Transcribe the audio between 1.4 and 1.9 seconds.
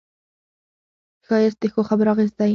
د ښو